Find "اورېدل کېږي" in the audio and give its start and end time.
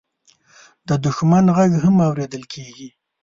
2.07-2.89